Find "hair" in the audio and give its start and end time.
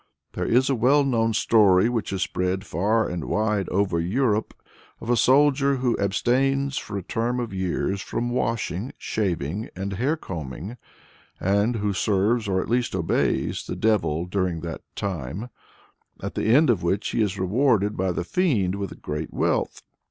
9.93-10.17